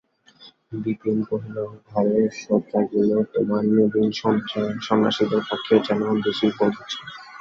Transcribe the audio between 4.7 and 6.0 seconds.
সন্ন্যাসীদের পক্ষেও যেন